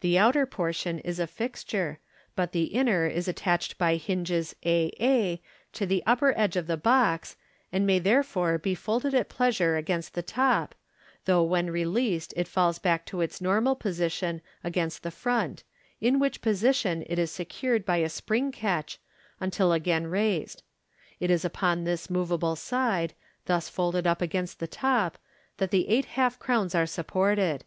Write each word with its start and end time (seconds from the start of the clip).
The 0.00 0.16
outer 0.18 0.46
portion 0.46 0.98
is 1.00 1.20
a 1.20 1.26
fixture, 1.26 1.98
but 2.34 2.52
the 2.52 2.72
inner 2.72 3.06
is 3.06 3.28
attached 3.28 3.76
by 3.76 3.96
hinges 3.96 4.56
a 4.64 4.90
a 4.98 5.42
to 5.74 5.84
the 5.84 6.02
upper 6.06 6.32
edge 6.38 6.56
of 6.56 6.66
the 6.68 6.78
box, 6.78 7.36
and 7.70 7.86
may 7.86 7.98
therefore 7.98 8.56
be 8.56 8.74
folded 8.74 9.12
at 9.14 9.28
pleasure 9.28 9.76
against 9.76 10.14
the 10.14 10.22
top, 10.22 10.74
though 11.26 11.42
when 11.42 11.70
released 11.70 12.32
it 12.34 12.48
falls 12.48 12.78
back 12.78 13.04
to 13.04 13.20
its 13.20 13.42
normal 13.42 13.76
position 13.76 14.40
against 14.64 15.02
the 15.02 15.10
front, 15.10 15.64
in 16.00 16.18
which 16.18 16.40
position 16.40 17.04
it 17.06 17.18
is 17.18 17.30
secured 17.30 17.84
by 17.84 17.98
a 17.98 18.08
spring 18.08 18.50
catch 18.50 18.98
until 19.38 19.74
again 19.74 20.06
raised. 20.06 20.62
It 21.20 21.30
is 21.30 21.44
upon 21.44 21.84
this 21.84 22.08
moveable 22.08 22.56
side, 22.56 23.12
thus 23.44 23.68
folded 23.68 24.06
up 24.06 24.22
against 24.22 24.60
the 24.60 24.66
top, 24.66 25.18
that 25.58 25.70
the 25.72 25.90
eight 25.90 26.06
half 26.16 26.38
crowns 26.38 26.74
are 26.74 26.86
supported. 26.86 27.64